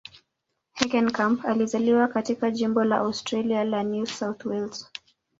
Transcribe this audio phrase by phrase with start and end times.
[0.73, 4.91] Heckenkamp alizaliwa katika jimbo la Australia la New South Wales.